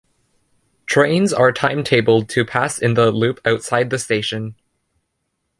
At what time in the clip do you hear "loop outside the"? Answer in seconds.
3.11-3.99